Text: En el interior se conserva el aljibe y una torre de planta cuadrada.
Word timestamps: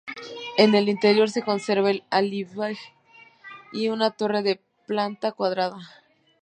En 0.57 0.73
el 0.73 0.89
interior 0.89 1.29
se 1.29 1.43
conserva 1.43 1.91
el 1.91 2.03
aljibe 2.09 2.75
y 3.71 3.89
una 3.89 4.09
torre 4.09 4.41
de 4.41 4.59
planta 4.87 5.31
cuadrada. 5.31 5.77